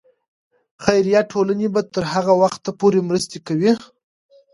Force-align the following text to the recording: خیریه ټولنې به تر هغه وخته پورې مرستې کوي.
خیریه 0.83 1.21
ټولنې 1.31 1.67
به 1.73 1.81
تر 1.93 2.03
هغه 2.13 2.33
وخته 2.43 2.69
پورې 2.79 2.99
مرستې 3.09 3.37
کوي. 3.47 3.71